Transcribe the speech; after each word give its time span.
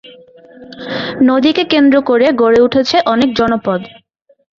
নদীকে 1.23 1.63
কেন্দ্র 1.63 1.95
করে 2.09 2.27
গড়ে 2.41 2.59
উঠেছে 2.61 2.97
অনেক 3.05 3.29
জনপদ। 3.39 3.79